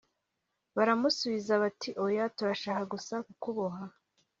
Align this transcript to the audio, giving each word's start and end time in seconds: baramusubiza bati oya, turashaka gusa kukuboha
baramusubiza 0.75 1.53
bati 1.63 1.89
oya, 2.05 2.23
turashaka 2.35 2.81
gusa 2.93 3.15
kukuboha 3.25 3.83